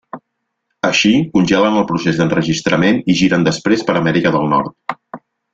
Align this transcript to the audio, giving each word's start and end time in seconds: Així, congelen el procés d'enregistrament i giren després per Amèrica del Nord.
Així, 0.87 1.11
congelen 1.35 1.77
el 1.83 1.85
procés 1.93 2.17
d'enregistrament 2.21 2.99
i 3.15 3.19
giren 3.23 3.47
després 3.51 3.89
per 3.91 3.99
Amèrica 4.01 4.37
del 4.39 4.53
Nord. 4.57 4.99